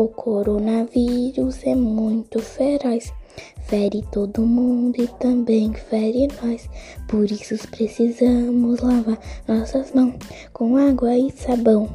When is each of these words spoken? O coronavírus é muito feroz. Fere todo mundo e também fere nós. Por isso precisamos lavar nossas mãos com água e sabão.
O 0.00 0.08
coronavírus 0.08 1.62
é 1.62 1.74
muito 1.74 2.38
feroz. 2.40 3.12
Fere 3.64 4.02
todo 4.10 4.40
mundo 4.46 4.96
e 4.98 5.06
também 5.06 5.74
fere 5.74 6.26
nós. 6.42 6.70
Por 7.06 7.30
isso 7.30 7.54
precisamos 7.68 8.80
lavar 8.80 9.18
nossas 9.46 9.92
mãos 9.92 10.14
com 10.54 10.78
água 10.78 11.14
e 11.18 11.30
sabão. 11.30 11.86